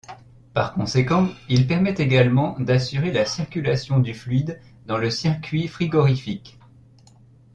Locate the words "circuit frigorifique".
5.11-6.57